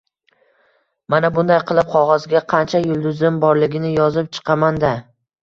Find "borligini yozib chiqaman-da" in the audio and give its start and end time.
3.45-4.93